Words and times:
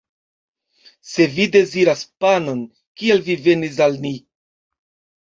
Se 1.09 1.27
vi 1.35 1.45
deziras 1.57 2.03
panon, 2.25 2.65
kial 3.03 3.25
vi 3.31 3.39
venis 3.49 3.81
al 3.89 4.03
ni? 4.09 4.19